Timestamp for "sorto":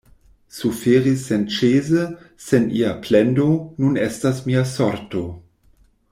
4.75-5.23